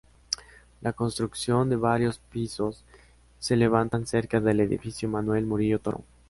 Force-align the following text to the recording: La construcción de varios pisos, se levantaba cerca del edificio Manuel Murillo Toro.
La 0.81 0.93
construcción 0.93 1.69
de 1.69 1.75
varios 1.75 2.17
pisos, 2.17 2.83
se 3.37 3.55
levantaba 3.55 4.03
cerca 4.07 4.39
del 4.39 4.59
edificio 4.61 5.07
Manuel 5.07 5.45
Murillo 5.45 5.77
Toro. 5.79 6.03